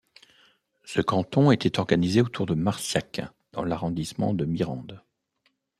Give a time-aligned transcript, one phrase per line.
[0.83, 5.03] Ce canton était organisé autour de Marciac dans l'arrondissement de Mirande.